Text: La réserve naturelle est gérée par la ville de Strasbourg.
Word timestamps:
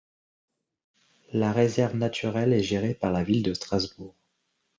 La 1.31 1.51
réserve 1.51 1.95
naturelle 1.95 2.53
est 2.53 2.63
gérée 2.63 2.95
par 2.95 3.11
la 3.11 3.23
ville 3.23 3.43
de 3.43 3.53
Strasbourg. 3.53 4.15